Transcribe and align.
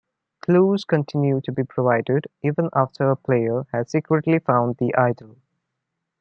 Clues 0.39 0.83
continue 0.83 1.41
to 1.41 1.51
be 1.51 1.61
provided 1.63 2.25
even 2.41 2.71
after 2.73 3.11
a 3.11 3.15
player 3.15 3.67
has 3.71 3.91
secretly 3.91 4.39
found 4.39 4.77
the 4.77 4.95
idol. 4.95 5.37